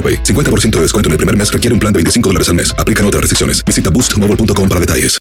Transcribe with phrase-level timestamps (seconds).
[0.00, 0.22] AroPay.
[0.22, 2.74] 50% de descuento en el primer mes requiere un plan de 25 dólares al mes.
[2.78, 3.62] Aplican otras restricciones.
[3.64, 5.18] Visita boostmobile.com para detalles.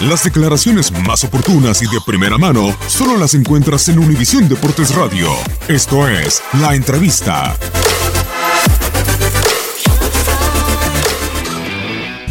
[0.00, 5.28] Las declaraciones más oportunas y de primera mano solo las encuentras en Univisión Deportes Radio.
[5.68, 7.56] Esto es La Entrevista.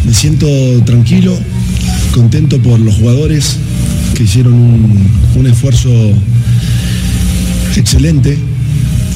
[0.04, 0.48] Me siento
[0.84, 1.38] tranquilo,
[2.14, 3.56] contento por los jugadores
[4.16, 5.90] que hicieron un, un esfuerzo
[7.78, 8.38] excelente.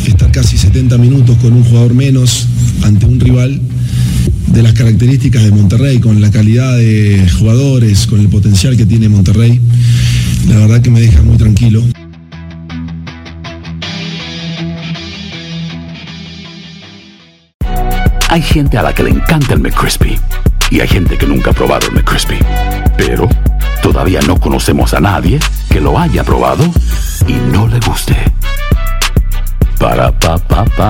[0.07, 2.47] Estar casi 70 minutos con un jugador menos
[2.83, 3.59] ante un rival
[4.47, 9.09] de las características de Monterrey, con la calidad de jugadores, con el potencial que tiene
[9.09, 9.59] Monterrey,
[10.47, 11.83] la verdad que me deja muy tranquilo.
[18.29, 20.17] Hay gente a la que le encanta el McCrispy
[20.69, 22.37] y hay gente que nunca ha probado el McCrispy.
[22.97, 23.27] Pero
[23.81, 25.39] todavía no conocemos a nadie
[25.69, 26.63] que lo haya probado
[27.27, 28.34] y no le guste.
[29.85, 30.89] para pa pa pa